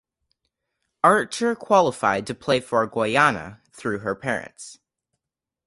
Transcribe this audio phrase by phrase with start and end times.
[1.03, 4.79] Archer qualified to play for Guyana through her parents.